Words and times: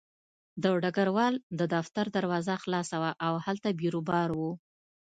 د 0.63 0.65
ډګروال 0.83 1.33
د 1.59 1.61
دفتر 1.75 2.05
دروازه 2.17 2.55
خلاصه 2.63 2.95
وه 3.01 3.11
او 3.27 3.33
هلته 3.45 3.69
بیروبار 3.79 4.29
و 4.39 4.41